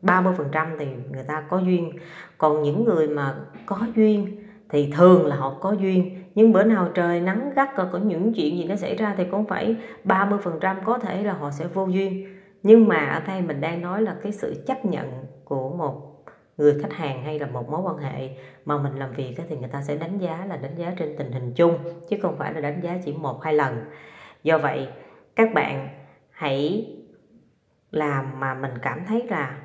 30% 0.01 0.67
thì 0.79 0.85
người 1.11 1.23
ta 1.23 1.43
có 1.49 1.57
duyên. 1.57 1.91
Còn 2.37 2.63
những 2.63 2.83
người 2.83 3.07
mà 3.07 3.35
có 3.65 3.79
duyên 3.95 4.44
thì 4.69 4.91
thường 4.91 5.25
là 5.25 5.35
họ 5.35 5.57
có 5.61 5.71
duyên. 5.71 6.23
Nhưng 6.35 6.53
bữa 6.53 6.63
nào 6.63 6.89
trời 6.93 7.21
nắng 7.21 7.51
gắt 7.55 7.69
có 7.75 7.99
những 8.03 8.33
chuyện 8.33 8.57
gì 8.57 8.65
nó 8.65 8.75
xảy 8.75 8.95
ra 8.95 9.13
thì 9.17 9.23
cũng 9.31 9.45
phải 9.45 9.75
30% 10.03 10.75
có 10.85 10.99
thể 10.99 11.23
là 11.23 11.33
họ 11.33 11.51
sẽ 11.51 11.67
vô 11.67 11.87
duyên. 11.87 12.27
Nhưng 12.63 12.87
mà 12.87 12.97
ở 12.97 13.21
đây 13.27 13.41
mình 13.41 13.61
đang 13.61 13.81
nói 13.81 14.01
là 14.01 14.15
cái 14.23 14.31
sự 14.31 14.63
chấp 14.67 14.85
nhận 14.85 15.25
của 15.45 15.69
một 15.69 16.23
người 16.57 16.79
khách 16.81 16.93
hàng 16.93 17.23
hay 17.23 17.39
là 17.39 17.47
một 17.47 17.69
mối 17.69 17.81
quan 17.81 17.97
hệ 17.97 18.29
mà 18.65 18.77
mình 18.77 18.95
làm 18.95 19.11
việc 19.11 19.35
thì 19.49 19.57
người 19.57 19.69
ta 19.69 19.81
sẽ 19.81 19.95
đánh 19.95 20.17
giá 20.17 20.45
là 20.49 20.57
đánh 20.57 20.75
giá 20.75 20.93
trên 20.97 21.15
tình 21.17 21.31
hình 21.31 21.53
chung, 21.55 21.77
chứ 22.09 22.17
không 22.21 22.37
phải 22.37 22.53
là 22.53 22.61
đánh 22.61 22.81
giá 22.81 22.97
chỉ 23.05 23.13
một 23.13 23.43
hai 23.43 23.53
lần. 23.53 23.75
Do 24.43 24.57
vậy, 24.57 24.87
các 25.35 25.53
bạn 25.53 25.89
hãy 26.29 26.87
làm 27.91 28.39
mà 28.39 28.53
mình 28.53 28.71
cảm 28.81 28.99
thấy 29.07 29.27
là 29.29 29.57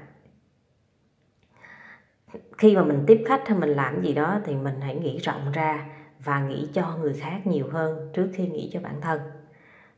khi 2.59 2.77
mà 2.77 2.83
mình 2.83 3.05
tiếp 3.07 3.25
khách 3.27 3.49
hay 3.49 3.59
mình 3.59 3.71
làm 3.71 4.03
gì 4.03 4.15
đó 4.15 4.41
thì 4.45 4.55
mình 4.55 4.81
hãy 4.81 4.95
nghĩ 4.97 5.19
rộng 5.19 5.53
ra 5.53 5.85
và 6.25 6.41
nghĩ 6.41 6.69
cho 6.75 6.97
người 7.01 7.15
khác 7.15 7.47
nhiều 7.47 7.67
hơn 7.73 8.11
trước 8.15 8.29
khi 8.35 8.49
nghĩ 8.49 8.71
cho 8.73 8.81
bản 8.81 9.01
thân. 9.01 9.21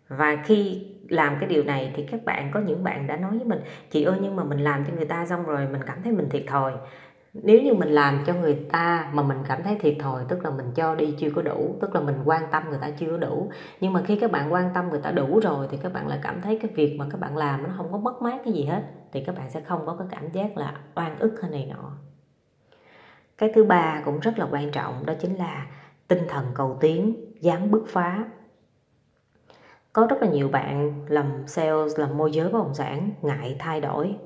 Và 0.08 0.36
khi 0.44 0.86
làm 1.08 1.36
cái 1.40 1.48
điều 1.48 1.64
này 1.64 1.92
thì 1.94 2.06
các 2.10 2.24
bạn, 2.24 2.50
có 2.54 2.60
những 2.60 2.84
bạn 2.84 3.06
đã 3.06 3.16
nói 3.16 3.30
với 3.30 3.44
mình, 3.44 3.60
chị 3.90 4.02
ơi, 4.04 4.18
nhưng 4.22 4.36
mà 4.36 4.44
mình 4.44 4.58
làm 4.58 4.84
cho 4.84 4.92
người 4.94 5.04
ta 5.04 5.26
xong 5.26 5.44
rồi 5.44 5.68
mình 5.72 5.80
cảm 5.86 6.02
thấy 6.02 6.12
mình 6.12 6.28
thiệt 6.28 6.44
thòi. 6.48 6.72
Nếu 7.34 7.62
như 7.62 7.74
mình 7.74 7.88
làm 7.88 8.18
cho 8.26 8.34
người 8.34 8.54
ta 8.72 9.10
mà 9.12 9.22
mình 9.22 9.38
cảm 9.48 9.62
thấy 9.62 9.76
thiệt 9.80 9.96
thòi, 10.00 10.24
tức 10.28 10.44
là 10.44 10.50
mình 10.50 10.66
cho 10.74 10.94
đi 10.94 11.14
chưa 11.18 11.30
có 11.30 11.42
đủ, 11.42 11.76
tức 11.80 11.94
là 11.94 12.00
mình 12.00 12.16
quan 12.24 12.42
tâm 12.50 12.62
người 12.70 12.78
ta 12.80 12.90
chưa 12.90 13.10
có 13.10 13.16
đủ, 13.16 13.50
nhưng 13.80 13.92
mà 13.92 14.02
khi 14.06 14.16
các 14.16 14.30
bạn 14.30 14.52
quan 14.52 14.70
tâm 14.74 14.88
người 14.88 15.00
ta 15.00 15.10
đủ 15.10 15.40
rồi 15.40 15.66
thì 15.70 15.76
các 15.82 15.92
bạn 15.92 16.08
lại 16.08 16.18
cảm 16.22 16.40
thấy 16.40 16.58
cái 16.62 16.70
việc 16.74 16.96
mà 16.98 17.06
các 17.10 17.20
bạn 17.20 17.36
làm 17.36 17.62
nó 17.62 17.68
không 17.76 17.92
có 17.92 17.98
mất 17.98 18.22
mát 18.22 18.40
cái 18.44 18.52
gì 18.52 18.64
hết, 18.64 18.82
thì 19.12 19.24
các 19.24 19.34
bạn 19.36 19.50
sẽ 19.50 19.60
không 19.60 19.86
có 19.86 19.96
cái 19.98 20.08
cảm 20.10 20.30
giác 20.30 20.56
là 20.56 20.74
oan 20.94 21.18
ức 21.18 21.38
hay 21.42 21.50
này 21.50 21.70
nọ 21.70 21.92
cái 23.42 23.50
thứ 23.54 23.64
ba 23.64 24.02
cũng 24.04 24.20
rất 24.20 24.38
là 24.38 24.46
quan 24.50 24.70
trọng 24.70 25.06
đó 25.06 25.14
chính 25.20 25.34
là 25.34 25.66
tinh 26.08 26.22
thần 26.28 26.46
cầu 26.54 26.76
tiến 26.80 27.14
dám 27.40 27.70
bứt 27.70 27.84
phá. 27.88 28.24
Có 29.92 30.06
rất 30.06 30.22
là 30.22 30.28
nhiều 30.28 30.48
bạn 30.48 31.04
làm 31.08 31.26
sales 31.46 31.98
làm 31.98 32.18
môi 32.18 32.32
giới 32.32 32.48
bất 32.48 32.58
động 32.58 32.74
sản 32.74 33.10
ngại 33.22 33.56
thay 33.58 33.80
đổi. 33.80 34.16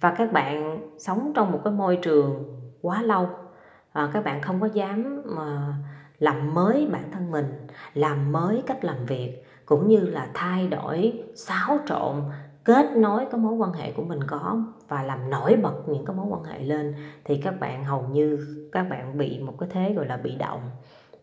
Và 0.00 0.14
các 0.18 0.32
bạn 0.32 0.80
sống 0.98 1.32
trong 1.34 1.52
một 1.52 1.60
cái 1.64 1.72
môi 1.72 1.96
trường 2.02 2.44
quá 2.82 3.02
lâu. 3.02 3.28
À, 3.92 4.10
các 4.12 4.24
bạn 4.24 4.42
không 4.42 4.60
có 4.60 4.66
dám 4.66 5.22
mà 5.24 5.74
làm 6.18 6.54
mới 6.54 6.88
bản 6.92 7.10
thân 7.12 7.30
mình 7.30 7.66
làm 7.94 8.32
mới 8.32 8.62
cách 8.66 8.84
làm 8.84 9.04
việc 9.04 9.44
cũng 9.66 9.88
như 9.88 10.00
là 10.00 10.28
thay 10.34 10.68
đổi 10.68 11.22
xáo 11.34 11.78
trộn 11.86 12.22
kết 12.70 12.96
nối 12.96 13.26
cái 13.30 13.40
mối 13.40 13.52
quan 13.52 13.72
hệ 13.72 13.92
của 13.92 14.02
mình 14.02 14.20
có 14.26 14.62
và 14.88 15.02
làm 15.02 15.30
nổi 15.30 15.56
bật 15.56 15.74
những 15.88 16.04
cái 16.04 16.16
mối 16.16 16.26
quan 16.28 16.44
hệ 16.44 16.58
lên 16.58 16.94
thì 17.24 17.40
các 17.44 17.60
bạn 17.60 17.84
hầu 17.84 18.02
như 18.02 18.38
các 18.72 18.82
bạn 18.90 19.18
bị 19.18 19.38
một 19.38 19.54
cái 19.60 19.68
thế 19.72 19.92
gọi 19.96 20.06
là 20.06 20.16
bị 20.16 20.36
động 20.36 20.60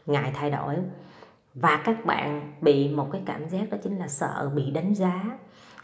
ngại 0.06 0.32
thay 0.36 0.51
đổi. 0.51 0.75
Và 1.54 1.82
các 1.86 2.06
bạn 2.06 2.54
bị 2.62 2.89
một 2.96 3.08
cái 3.12 3.22
cảm 3.25 3.50
giác 3.50 3.70
đó 3.72 3.77
chính 3.84 3.98
là 3.98 4.08
sợ 4.08 4.51
bị 4.56 4.72
đánh 4.72 4.96
giá 4.96 5.38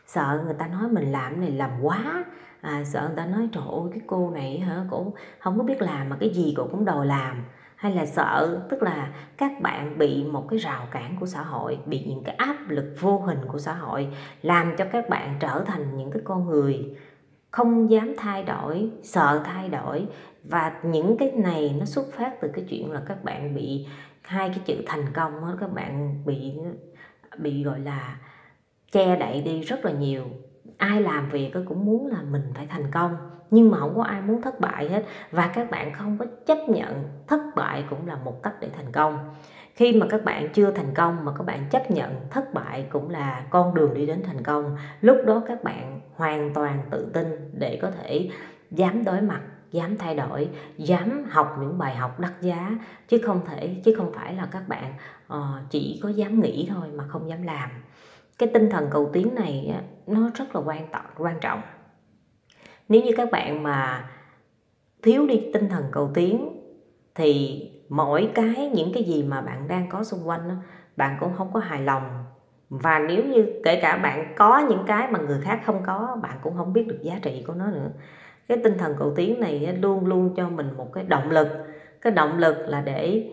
sợ 0.07 0.41
người 0.45 0.53
ta 0.53 0.67
nói 0.67 0.89
mình 0.89 1.11
làm 1.11 1.41
này 1.41 1.51
làm 1.51 1.71
quá 1.81 2.25
à, 2.61 2.83
sợ 2.85 3.01
người 3.07 3.17
ta 3.17 3.25
nói 3.25 3.49
trời 3.51 3.63
ơi 3.71 3.89
cái 3.91 4.01
cô 4.07 4.29
này 4.29 4.59
hả 4.59 4.85
cổ 4.91 5.13
không 5.39 5.57
có 5.57 5.63
biết 5.63 5.81
làm 5.81 6.09
mà 6.09 6.17
cái 6.19 6.29
gì 6.33 6.53
cô 6.57 6.67
cũng 6.71 6.85
đòi 6.85 7.05
làm 7.05 7.43
hay 7.83 7.95
là 7.95 8.05
sợ 8.05 8.61
tức 8.69 8.83
là 8.83 9.13
các 9.37 9.61
bạn 9.61 9.97
bị 9.97 10.23
một 10.23 10.45
cái 10.49 10.59
rào 10.59 10.87
cản 10.91 11.15
của 11.19 11.25
xã 11.25 11.41
hội 11.41 11.77
bị 11.85 12.03
những 12.07 12.23
cái 12.23 12.35
áp 12.35 12.57
lực 12.67 12.95
vô 12.99 13.19
hình 13.19 13.39
của 13.47 13.59
xã 13.59 13.73
hội 13.73 14.07
làm 14.41 14.75
cho 14.77 14.85
các 14.91 15.09
bạn 15.09 15.35
trở 15.39 15.63
thành 15.67 15.97
những 15.97 16.11
cái 16.11 16.21
con 16.25 16.45
người 16.45 16.95
không 17.51 17.91
dám 17.91 18.13
thay 18.17 18.43
đổi 18.43 18.89
sợ 19.03 19.41
thay 19.45 19.69
đổi. 19.69 20.07
Và 20.43 20.79
những 20.83 21.17
cái 21.17 21.31
này 21.31 21.75
nó 21.79 21.85
xuất 21.85 22.13
phát 22.13 22.41
từ 22.41 22.47
cái 22.53 22.65
chuyện 22.69 22.91
là 22.91 23.01
các 23.05 23.23
bạn 23.23 23.55
bị 23.55 23.87
hai 24.21 24.49
cái 24.49 24.59
chữ 24.65 24.75
thành 24.85 25.05
công 25.13 25.41
đó, 25.41 25.57
các 25.59 25.73
bạn 25.73 26.23
bị 26.25 26.53
bị 27.37 27.63
gọi 27.63 27.79
là 27.79 28.17
che 28.91 29.15
đậy 29.15 29.41
đi 29.41 29.61
rất 29.61 29.85
là 29.85 29.91
nhiều 29.91 30.25
ai 30.77 31.01
làm 31.01 31.29
việc 31.29 31.53
cũng 31.67 31.85
muốn 31.85 32.07
là 32.07 32.21
mình 32.21 32.43
phải 32.55 32.67
thành 32.67 32.91
công 32.91 33.17
nhưng 33.53 33.71
mà 33.71 33.79
không 33.79 33.95
có 33.95 34.03
ai 34.03 34.21
muốn 34.21 34.41
thất 34.41 34.59
bại 34.59 34.89
hết. 34.89 35.05
Và 35.31 35.51
các 35.55 35.71
bạn 35.71 35.93
không 35.93 36.17
có 36.17 36.25
chấp 36.45 36.57
nhận 36.67 37.03
thất 37.27 37.41
bại 37.55 37.83
cũng 37.89 38.07
là 38.07 38.15
một 38.15 38.43
cách 38.43 38.53
để 38.59 38.69
thành 38.75 38.91
công. 38.91 39.35
Khi 39.75 39.93
mà 39.93 40.05
các 40.09 40.23
bạn 40.23 40.49
chưa 40.53 40.71
thành 40.71 40.93
công 40.95 41.25
mà 41.25 41.31
các 41.37 41.43
bạn 41.45 41.65
chấp 41.69 41.91
nhận 41.91 42.15
thất 42.29 42.53
bại 42.53 42.85
cũng 42.91 43.09
là 43.09 43.43
con 43.49 43.73
đường 43.73 43.93
đi 43.93 44.05
đến 44.05 44.23
thành 44.25 44.43
công. 44.43 44.77
Lúc 45.01 45.17
đó 45.25 45.43
các 45.47 45.63
bạn 45.63 46.01
hoàn 46.15 46.53
toàn 46.53 46.79
tự 46.89 47.11
tin 47.13 47.51
để 47.59 47.79
có 47.81 47.91
thể 47.91 48.29
dám 48.71 49.03
đối 49.03 49.21
mặt 49.21 49.41
dám 49.71 49.97
thay 49.97 50.15
đổi 50.15 50.49
dám 50.77 51.25
học 51.29 51.57
những 51.59 51.77
bài 51.77 51.95
học 51.95 52.19
đắt 52.19 52.41
giá. 52.41 52.71
Chứ 53.07 53.21
không 53.25 53.41
thể 53.45 53.81
chứ 53.85 53.95
không 53.97 54.11
phải 54.13 54.35
là 54.35 54.47
các 54.51 54.67
bạn 54.67 54.93
uh, 55.33 55.39
chỉ 55.69 55.99
có 56.03 56.09
dám 56.09 56.39
nghĩ 56.39 56.67
thôi 56.69 56.87
mà 56.95 57.03
không 57.07 57.29
dám 57.29 57.43
làm 57.43 57.69
cái 58.37 58.49
tinh 58.53 58.69
thần 58.69 58.87
cầu 58.91 59.09
tiến 59.13 59.35
này 59.35 59.75
nó 60.07 60.31
rất 60.35 60.55
là 60.55 60.61
quan 60.65 60.87
trọng 60.91 61.05
quan 61.17 61.39
trọng. 61.41 61.61
Nếu 62.89 63.01
như 63.01 63.11
các 63.17 63.31
bạn 63.31 63.63
mà 63.63 64.09
thiếu 65.01 65.27
đi 65.27 65.49
tinh 65.53 65.69
thần 65.69 65.83
cầu 65.91 66.11
tiến, 66.13 66.49
thì 67.15 67.61
mỗi 67.89 68.31
cái, 68.35 68.71
những 68.75 68.91
cái 68.93 69.03
gì 69.03 69.23
mà 69.23 69.41
bạn 69.41 69.67
đang 69.67 69.89
có 69.89 70.03
xung 70.03 70.27
quanh 70.27 70.57
bạn 70.95 71.17
cũng 71.19 71.33
không 71.33 71.53
có 71.53 71.59
hài 71.59 71.81
lòng. 71.81 72.25
Và 72.69 72.99
nếu 72.99 73.23
như 73.25 73.61
kể 73.63 73.79
cả 73.81 73.97
bạn 73.97 74.33
có 74.37 74.59
những 74.69 74.83
cái 74.87 75.07
mà 75.11 75.19
người 75.19 75.41
khác 75.41 75.61
không 75.65 75.83
có, 75.85 76.17
bạn 76.21 76.39
cũng 76.43 76.57
không 76.57 76.73
biết 76.73 76.87
được 76.87 76.99
giá 77.01 77.19
trị 77.21 77.43
của 77.47 77.53
nó 77.53 77.65
nữa. 77.65 77.89
Cái 78.47 78.57
tinh 78.63 78.77
thần 78.77 78.95
cầu 78.99 79.13
tiến 79.15 79.39
này 79.39 79.77
luôn 79.81 80.05
luôn 80.05 80.33
cho 80.35 80.49
mình 80.49 80.77
một 80.77 80.93
cái 80.93 81.03
động 81.03 81.31
lực. 81.31 81.47
Cái 82.01 82.13
động 82.13 82.37
lực 82.37 82.55
là 82.67 82.81
để, 82.81 83.31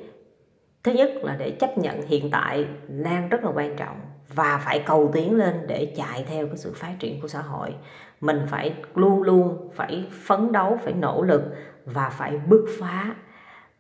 thứ 0.85 0.93
nhất 0.93 1.11
là 1.23 1.37
để 1.37 1.51
chấp 1.51 1.79
nhận 1.79 2.03
hiện 2.03 2.31
tại, 2.31 2.67
đang 2.89 3.29
rất 3.29 3.45
là 3.45 3.51
quan 3.55 3.77
trọng 3.77 3.97
và 4.35 4.59
phải 4.65 4.83
cầu 4.87 5.11
tiến 5.13 5.37
lên 5.37 5.55
để 5.67 5.95
chạy 5.97 6.25
theo 6.29 6.47
cái 6.47 6.57
sự 6.57 6.73
phát 6.77 6.93
triển 6.99 7.21
của 7.21 7.29
xã 7.29 7.41
hội. 7.41 7.75
Mình 8.21 8.41
phải 8.47 8.75
luôn 8.95 9.23
luôn 9.23 9.71
phải 9.75 10.07
phấn 10.27 10.53
đấu, 10.53 10.79
phải 10.85 10.93
nỗ 10.93 11.23
lực 11.23 11.43
và 11.85 12.09
phải 12.09 12.39
bứt 12.47 12.65
phá. 12.81 13.15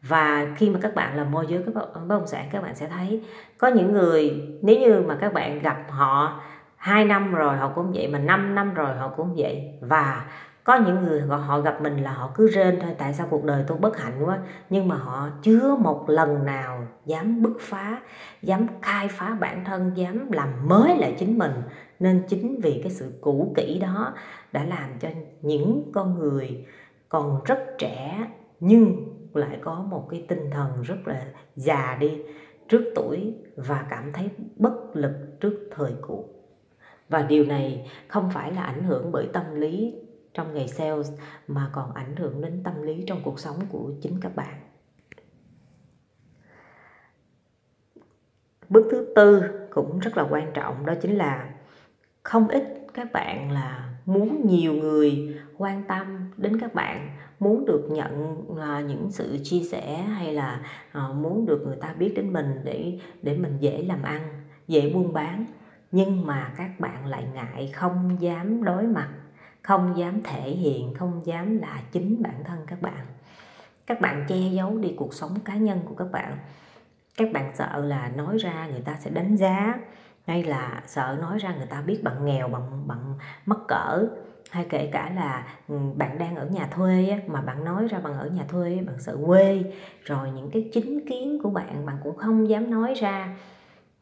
Và 0.02 0.46
khi 0.56 0.70
mà 0.70 0.78
các 0.82 0.94
bạn 0.94 1.16
làm 1.16 1.30
môi 1.30 1.46
giới, 1.48 1.62
các 1.66 1.74
bất 1.74 2.08
động 2.08 2.26
sản, 2.26 2.48
các 2.52 2.62
bạn 2.62 2.74
sẽ 2.74 2.88
thấy 2.88 3.22
có 3.58 3.68
những 3.68 3.92
người, 3.92 4.42
nếu 4.62 4.80
như 4.80 5.02
mà 5.06 5.16
các 5.20 5.32
bạn 5.32 5.58
gặp 5.58 5.84
họ 5.88 6.40
2 6.76 7.04
năm 7.04 7.34
rồi, 7.34 7.56
họ 7.56 7.72
cũng 7.74 7.92
vậy, 7.94 8.08
mà 8.08 8.18
5 8.18 8.54
năm 8.54 8.74
rồi 8.74 8.96
họ 8.96 9.08
cũng 9.08 9.34
vậy. 9.36 9.78
Và 9.80 10.24
có 10.70 10.76
những 10.76 11.02
người 11.02 11.20
họ 11.20 11.60
gặp 11.60 11.82
mình 11.82 11.96
là 11.96 12.12
họ 12.12 12.30
cứ 12.34 12.46
rên 12.46 12.78
thôi, 12.80 12.90
tại 12.98 13.14
sao 13.14 13.26
cuộc 13.30 13.44
đời 13.44 13.64
tôi 13.66 13.78
bất 13.78 13.98
hạnh 13.98 14.22
quá? 14.24 14.38
Nhưng 14.70 14.88
mà 14.88 14.96
họ 14.96 15.28
chưa 15.42 15.76
một 15.76 16.10
lần 16.10 16.46
nào 16.46 16.86
dám 17.06 17.42
bứt 17.42 17.56
phá, 17.60 18.00
dám 18.42 18.66
khai 18.82 19.08
phá 19.08 19.36
bản 19.40 19.64
thân, 19.64 19.92
dám 19.94 20.30
làm 20.32 20.68
mới 20.68 20.96
lại 20.98 21.16
chính 21.18 21.38
mình. 21.38 21.52
Nên 22.00 22.22
chính 22.28 22.60
vì 22.60 22.80
cái 22.82 22.92
sự 22.92 23.12
cũ 23.20 23.52
kỹ 23.56 23.78
đó 23.78 24.14
đã 24.52 24.64
làm 24.64 24.90
cho 25.00 25.08
những 25.42 25.90
con 25.92 26.18
người 26.18 26.66
còn 27.08 27.40
rất 27.44 27.58
trẻ 27.78 28.26
nhưng 28.60 28.96
lại 29.34 29.58
có 29.60 29.74
một 29.74 30.06
cái 30.10 30.24
tinh 30.28 30.50
thần 30.50 30.82
rất 30.82 30.98
là 31.04 31.24
già 31.56 31.96
đi 32.00 32.22
trước 32.68 32.92
tuổi 32.94 33.34
và 33.56 33.86
cảm 33.90 34.12
thấy 34.12 34.30
bất 34.56 34.74
lực 34.94 35.40
trước 35.40 35.68
thời 35.76 35.92
cuộc 36.00 36.24
và 37.08 37.22
điều 37.22 37.44
này 37.44 37.90
không 38.08 38.30
phải 38.34 38.52
là 38.52 38.62
ảnh 38.62 38.82
hưởng 38.82 39.12
bởi 39.12 39.28
tâm 39.32 39.54
lý 39.54 39.94
trong 40.34 40.54
ngày 40.54 40.68
sales 40.68 41.12
mà 41.46 41.70
còn 41.72 41.94
ảnh 41.94 42.16
hưởng 42.16 42.40
đến 42.40 42.62
tâm 42.64 42.82
lý 42.82 43.04
trong 43.06 43.20
cuộc 43.24 43.40
sống 43.40 43.56
của 43.68 43.92
chính 44.02 44.20
các 44.20 44.36
bạn. 44.36 44.60
Bước 48.68 48.88
thứ 48.90 49.12
tư 49.16 49.42
cũng 49.70 49.98
rất 49.98 50.16
là 50.16 50.26
quan 50.30 50.50
trọng, 50.54 50.86
đó 50.86 50.94
chính 51.02 51.16
là 51.16 51.54
không 52.22 52.48
ít 52.48 52.86
các 52.94 53.12
bạn 53.12 53.50
là 53.50 53.90
muốn 54.06 54.46
nhiều 54.46 54.74
người 54.74 55.36
quan 55.58 55.82
tâm 55.88 56.30
đến 56.36 56.60
các 56.60 56.74
bạn, 56.74 57.10
muốn 57.38 57.66
được 57.66 57.88
nhận 57.90 58.44
à, 58.60 58.80
những 58.80 59.10
sự 59.10 59.38
chia 59.44 59.62
sẻ 59.62 59.96
hay 59.96 60.34
là 60.34 60.60
à, 60.92 61.08
muốn 61.08 61.46
được 61.46 61.62
người 61.66 61.76
ta 61.76 61.92
biết 61.92 62.12
đến 62.16 62.32
mình 62.32 62.60
để 62.64 62.98
để 63.22 63.38
mình 63.38 63.56
dễ 63.60 63.82
làm 63.82 64.02
ăn, 64.02 64.44
dễ 64.68 64.92
buôn 64.94 65.12
bán. 65.12 65.46
Nhưng 65.92 66.26
mà 66.26 66.52
các 66.56 66.80
bạn 66.80 67.06
lại 67.06 67.24
ngại 67.34 67.70
không 67.74 68.16
dám 68.20 68.64
đối 68.64 68.86
mặt 68.86 69.08
không 69.62 69.96
dám 69.96 70.22
thể 70.22 70.50
hiện, 70.50 70.94
không 70.94 71.20
dám 71.24 71.58
là 71.58 71.82
chính 71.92 72.22
bản 72.22 72.44
thân 72.44 72.58
các 72.66 72.82
bạn. 72.82 73.06
Các 73.86 74.00
bạn 74.00 74.24
che 74.28 74.36
giấu 74.36 74.78
đi 74.78 74.94
cuộc 74.96 75.14
sống 75.14 75.40
cá 75.44 75.54
nhân 75.54 75.80
của 75.84 75.94
các 75.94 76.12
bạn. 76.12 76.38
Các 77.16 77.32
bạn 77.32 77.50
sợ 77.54 77.84
là 77.84 78.08
nói 78.08 78.38
ra 78.38 78.66
người 78.66 78.80
ta 78.80 78.96
sẽ 79.00 79.10
đánh 79.10 79.36
giá, 79.36 79.78
hay 80.26 80.44
là 80.44 80.82
sợ 80.86 81.18
nói 81.20 81.38
ra 81.38 81.54
người 81.54 81.66
ta 81.66 81.82
biết 81.82 82.02
bạn 82.02 82.24
nghèo, 82.24 82.48
bạn 82.48 82.88
bạn 82.88 83.14
mất 83.46 83.68
cỡ. 83.68 84.06
Hay 84.50 84.66
kể 84.68 84.90
cả 84.92 85.10
là 85.14 85.46
ừ, 85.68 85.74
bạn 85.96 86.18
đang 86.18 86.36
ở 86.36 86.46
nhà 86.46 86.66
thuê 86.70 87.20
mà 87.26 87.40
bạn 87.40 87.64
nói 87.64 87.88
ra 87.88 88.00
bạn 88.00 88.18
ở 88.18 88.26
nhà 88.26 88.44
thuê 88.48 88.82
bạn 88.86 88.98
sợ 88.98 89.16
quê. 89.26 89.64
Rồi 90.04 90.30
những 90.30 90.50
cái 90.50 90.70
chính 90.72 91.06
kiến 91.08 91.38
của 91.42 91.50
bạn 91.50 91.86
bạn 91.86 91.96
cũng 92.02 92.16
không 92.16 92.48
dám 92.48 92.70
nói 92.70 92.94
ra. 92.94 93.36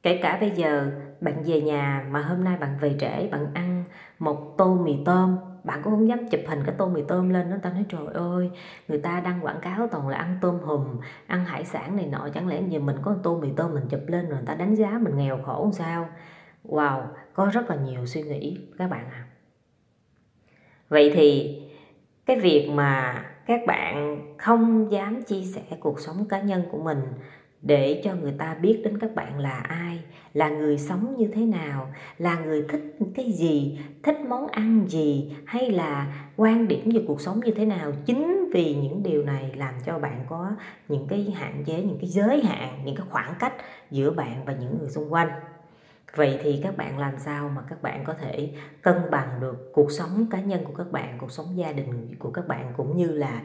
Kể 0.03 0.21
cả 0.23 0.39
bây 0.41 0.51
giờ 0.51 0.91
bạn 1.21 1.43
về 1.47 1.61
nhà 1.61 2.07
mà 2.11 2.23
hôm 2.23 2.45
nay 2.45 2.57
bạn 2.57 2.79
về 2.81 2.97
trễ, 3.01 3.29
bạn 3.29 3.47
ăn 3.55 3.78
một 4.19 4.55
tô 4.59 4.75
mì 4.75 4.97
tôm 5.05 5.37
bạn 5.65 5.83
cũng 5.83 5.93
không 5.93 6.09
dám 6.09 6.29
chụp 6.29 6.41
hình 6.47 6.63
cái 6.67 6.75
tô 6.79 6.89
mì 6.89 7.03
tôm 7.09 7.31
lên 7.31 7.51
nó 7.51 7.57
ta 7.63 7.71
nói, 7.71 7.85
trời 7.89 8.07
ơi, 8.15 8.51
người 8.89 8.99
ta 8.99 9.21
đăng 9.21 9.45
quảng 9.45 9.61
cáo 9.63 9.89
toàn 9.89 10.09
là 10.09 10.17
ăn 10.17 10.39
tôm 10.41 10.59
hùm, 10.59 11.01
ăn 11.27 11.45
hải 11.45 11.65
sản 11.65 11.97
này 11.97 12.07
nọ, 12.07 12.29
chẳng 12.35 12.49
lẽ 12.49 12.63
giờ 12.69 12.81
mình 12.81 12.97
có 13.03 13.17
tô 13.23 13.39
mì 13.39 13.49
tôm 13.57 13.75
mình 13.75 13.85
chụp 13.89 14.01
lên 14.07 14.29
rồi 14.29 14.37
người 14.37 14.47
ta 14.47 14.55
đánh 14.55 14.75
giá 14.75 14.99
mình 15.03 15.17
nghèo 15.17 15.39
khổ 15.43 15.71
sao 15.73 16.09
wow, 16.65 17.03
có 17.33 17.47
rất 17.53 17.71
là 17.71 17.77
nhiều 17.77 18.07
suy 18.07 18.23
nghĩ, 18.23 18.59
các 18.79 18.91
bạn 18.91 19.05
ạ 19.05 19.11
à. 19.13 19.27
vậy 20.89 21.11
thì 21.15 21.59
cái 22.27 22.41
việc 22.41 22.69
mà 22.71 23.25
các 23.47 23.61
bạn 23.67 24.19
không 24.39 24.93
dám 24.93 25.23
chia 25.23 25.43
sẻ 25.43 25.63
cuộc 25.81 26.01
sống 26.01 26.29
cá 26.29 26.41
nhân 26.41 26.63
của 26.73 26.79
mình 26.79 27.03
để 27.63 28.01
cho 28.05 28.15
người 28.15 28.35
ta 28.39 28.55
biết 28.55 28.81
đến 28.85 28.99
các 28.99 29.15
bạn 29.15 29.39
là 29.39 29.61
ai, 29.61 29.99
là 30.35 30.49
người 30.49 30.79
sống 30.79 31.15
như 31.19 31.29
thế 31.35 31.45
nào, 31.45 31.93
là 32.19 32.39
người 32.39 32.65
thích 32.69 32.97
cái 33.15 33.33
gì, 33.33 33.81
thích 34.03 34.17
món 34.29 34.47
ăn 34.47 34.87
gì, 34.89 35.37
hay 35.45 35.71
là 35.71 36.15
quan 36.37 36.69
điểm 36.69 36.91
về 36.95 37.05
cuộc 37.09 37.21
sống 37.21 37.41
như 37.45 37.53
thế 37.53 37.65
nào. 37.65 37.93
Chính 38.07 38.51
vì 38.53 38.75
những 38.75 39.03
điều 39.03 39.23
này 39.23 39.53
làm 39.57 39.75
cho 39.87 39.99
bạn 39.99 40.25
có 40.29 40.51
những 40.89 41.07
cái 41.09 41.35
hạn 41.37 41.65
chế, 41.67 41.83
những 41.83 41.99
cái 42.01 42.11
giới 42.11 42.43
hạn, 42.43 42.83
những 42.85 42.97
cái 42.97 43.07
khoảng 43.11 43.35
cách 43.39 43.55
giữa 43.91 44.11
bạn 44.11 44.45
và 44.45 44.53
những 44.53 44.79
người 44.79 44.91
xung 44.91 45.13
quanh. 45.13 45.29
Vậy 46.15 46.39
thì 46.43 46.61
các 46.63 46.77
bạn 46.77 46.99
làm 46.99 47.19
sao 47.19 47.49
mà 47.57 47.63
các 47.71 47.83
bạn 47.83 48.05
có 48.05 48.15
thể 48.15 48.51
cân 48.83 48.97
bằng 49.11 49.41
được 49.41 49.71
cuộc 49.73 49.93
sống 49.93 50.27
cá 50.31 50.41
nhân 50.41 50.61
của 50.65 50.75
các 50.75 50.93
bạn, 50.93 51.19
cuộc 51.19 51.33
sống 51.33 51.47
gia 51.57 51.73
đình 51.73 52.15
của 52.19 52.31
các 52.31 52.49
bạn, 52.49 52.73
cũng 52.77 52.97
như 52.97 53.11
là 53.11 53.43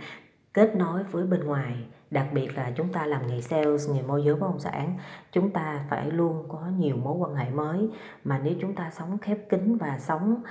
kết 0.53 0.75
nối 0.75 1.03
với 1.03 1.25
bên 1.25 1.43
ngoài? 1.43 1.73
Đặc 2.13 2.27
biệt 2.33 2.57
là 2.57 2.71
chúng 2.75 2.93
ta 2.93 3.05
làm 3.05 3.27
nghề 3.27 3.41
sales, 3.41 3.89
nghề 3.89 4.01
môi 4.01 4.23
giới 4.25 4.35
bất 4.35 4.47
động 4.47 4.59
sản, 4.59 4.97
chúng 5.31 5.49
ta 5.49 5.85
phải 5.89 6.11
luôn 6.11 6.45
có 6.47 6.59
nhiều 6.77 6.95
mối 6.95 7.17
quan 7.17 7.35
hệ 7.35 7.49
mới. 7.49 7.89
Mà 8.23 8.39
nếu 8.43 8.53
chúng 8.61 8.75
ta 8.75 8.89
sống 8.91 9.17
khép 9.17 9.37
kín 9.49 9.77
và 9.77 9.99
sống, 9.99 10.43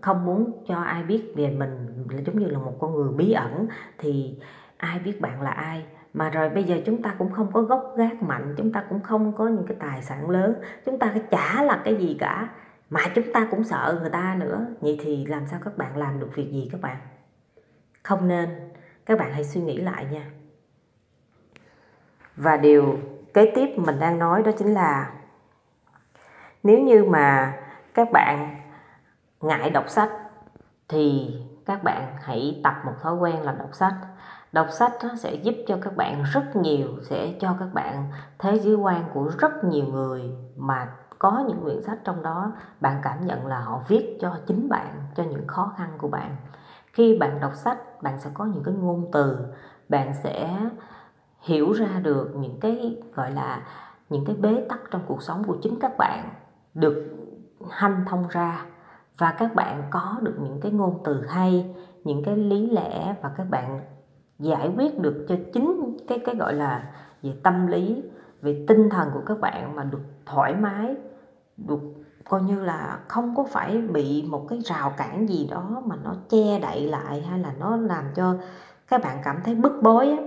không 0.00 0.24
muốn 0.24 0.64
cho 0.68 0.80
ai 0.80 1.02
biết 1.02 1.32
về 1.36 1.50
mình 1.50 2.04
giống 2.26 2.38
như 2.38 2.46
là 2.46 2.58
một 2.58 2.74
con 2.78 2.94
người 2.94 3.12
bí 3.12 3.32
ẩn, 3.32 3.66
thì 3.98 4.38
ai 4.76 4.98
biết 4.98 5.20
bạn 5.20 5.42
là 5.42 5.50
ai. 5.50 5.84
Mà 6.14 6.30
rồi 6.30 6.48
bây 6.48 6.64
giờ 6.64 6.80
chúng 6.86 7.02
ta 7.02 7.14
cũng 7.18 7.32
không 7.32 7.52
có 7.52 7.62
gốc 7.62 7.94
gác 7.96 8.22
mạnh, 8.22 8.54
chúng 8.56 8.72
ta 8.72 8.84
cũng 8.88 9.00
không 9.00 9.32
có 9.32 9.48
những 9.48 9.66
cái 9.66 9.76
tài 9.80 10.02
sản 10.02 10.30
lớn, 10.30 10.54
chúng 10.86 10.98
ta 10.98 11.14
chả 11.30 11.62
là 11.62 11.82
cái 11.84 11.96
gì 11.96 12.16
cả. 12.20 12.48
Mà 12.90 13.00
chúng 13.14 13.32
ta 13.32 13.48
cũng 13.50 13.64
sợ 13.64 13.98
người 14.00 14.10
ta 14.10 14.36
nữa. 14.38 14.66
Vậy 14.80 14.98
thì 15.00 15.26
làm 15.26 15.46
sao 15.46 15.60
các 15.64 15.78
bạn 15.78 15.96
làm 15.96 16.20
được 16.20 16.30
việc 16.34 16.50
gì 16.52 16.68
các 16.72 16.80
bạn? 16.80 16.96
Không 18.02 18.28
nên. 18.28 18.48
Các 19.06 19.18
bạn 19.18 19.32
hãy 19.32 19.44
suy 19.44 19.60
nghĩ 19.60 19.76
lại 19.76 20.06
nha 20.12 20.30
và 22.36 22.56
điều 22.56 22.98
kế 23.34 23.52
tiếp 23.54 23.68
mình 23.76 23.98
đang 23.98 24.18
nói 24.18 24.42
đó 24.42 24.50
chính 24.58 24.74
là 24.74 25.10
nếu 26.62 26.78
như 26.78 27.04
mà 27.04 27.56
các 27.94 28.12
bạn 28.12 28.56
ngại 29.40 29.70
đọc 29.70 29.88
sách 29.88 30.10
thì 30.88 31.34
các 31.66 31.84
bạn 31.84 32.16
hãy 32.22 32.60
tập 32.64 32.74
một 32.84 32.92
thói 33.02 33.14
quen 33.14 33.42
là 33.42 33.52
đọc 33.52 33.68
sách. 33.72 33.94
Đọc 34.52 34.66
sách 34.70 34.92
sẽ 35.18 35.34
giúp 35.34 35.54
cho 35.66 35.78
các 35.82 35.96
bạn 35.96 36.22
rất 36.32 36.56
nhiều, 36.56 36.88
sẽ 37.02 37.34
cho 37.40 37.56
các 37.58 37.68
bạn 37.74 38.04
thế 38.38 38.58
giới 38.58 38.74
quan 38.74 39.04
của 39.14 39.30
rất 39.38 39.64
nhiều 39.64 39.84
người 39.86 40.22
mà 40.56 40.88
có 41.18 41.44
những 41.48 41.60
quyển 41.62 41.82
sách 41.82 41.98
trong 42.04 42.22
đó, 42.22 42.52
bạn 42.80 43.00
cảm 43.02 43.26
nhận 43.26 43.46
là 43.46 43.60
họ 43.60 43.82
viết 43.88 44.18
cho 44.20 44.38
chính 44.46 44.68
bạn, 44.68 45.02
cho 45.14 45.22
những 45.22 45.46
khó 45.46 45.72
khăn 45.76 45.88
của 45.98 46.08
bạn. 46.08 46.36
Khi 46.92 47.18
bạn 47.18 47.40
đọc 47.40 47.54
sách, 47.54 48.02
bạn 48.02 48.20
sẽ 48.20 48.30
có 48.34 48.44
những 48.44 48.64
cái 48.64 48.74
ngôn 48.74 49.08
từ, 49.12 49.38
bạn 49.88 50.14
sẽ 50.22 50.58
hiểu 51.46 51.72
ra 51.72 52.00
được 52.02 52.36
những 52.36 52.60
cái 52.60 52.96
gọi 53.14 53.30
là 53.30 53.66
những 54.10 54.24
cái 54.24 54.36
bế 54.36 54.64
tắc 54.68 54.80
trong 54.90 55.02
cuộc 55.06 55.22
sống 55.22 55.44
của 55.44 55.56
chính 55.62 55.78
các 55.80 55.96
bạn 55.98 56.28
được 56.74 57.16
hanh 57.70 58.04
thông 58.08 58.28
ra 58.28 58.66
và 59.18 59.34
các 59.38 59.54
bạn 59.54 59.82
có 59.90 60.16
được 60.22 60.34
những 60.40 60.60
cái 60.60 60.72
ngôn 60.72 61.00
từ 61.04 61.26
hay 61.26 61.74
những 62.04 62.22
cái 62.24 62.36
lý 62.36 62.70
lẽ 62.70 63.14
và 63.22 63.30
các 63.36 63.50
bạn 63.50 63.80
giải 64.38 64.70
quyết 64.76 64.98
được 64.98 65.26
cho 65.28 65.34
chính 65.52 65.96
cái 66.08 66.18
cái 66.26 66.34
gọi 66.34 66.54
là 66.54 66.92
về 67.22 67.32
tâm 67.42 67.66
lý 67.66 68.02
về 68.42 68.64
tinh 68.68 68.90
thần 68.90 69.10
của 69.14 69.22
các 69.26 69.40
bạn 69.40 69.76
mà 69.76 69.84
được 69.84 70.02
thoải 70.26 70.54
mái 70.54 70.94
được 71.56 71.80
coi 72.28 72.42
như 72.42 72.64
là 72.64 72.98
không 73.08 73.36
có 73.36 73.44
phải 73.44 73.78
bị 73.78 74.24
một 74.28 74.46
cái 74.48 74.58
rào 74.64 74.92
cản 74.96 75.28
gì 75.28 75.48
đó 75.50 75.82
mà 75.86 75.96
nó 76.04 76.14
che 76.28 76.58
đậy 76.58 76.88
lại 76.88 77.22
hay 77.22 77.38
là 77.38 77.52
nó 77.58 77.76
làm 77.76 78.04
cho 78.14 78.34
các 78.88 79.02
bạn 79.02 79.18
cảm 79.24 79.40
thấy 79.44 79.54
bức 79.54 79.72
bối 79.82 80.10
á, 80.10 80.18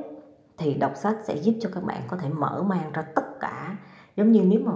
thì 0.60 0.74
đọc 0.74 0.92
sách 0.96 1.16
sẽ 1.24 1.36
giúp 1.36 1.54
cho 1.62 1.70
các 1.74 1.84
bạn 1.84 2.02
có 2.08 2.18
thể 2.18 2.30
mở 2.30 2.64
mang 2.68 2.92
ra 2.94 3.02
tất 3.16 3.40
cả. 3.40 3.78
Giống 4.16 4.32
như 4.32 4.42
nếu 4.46 4.60
mà 4.60 4.68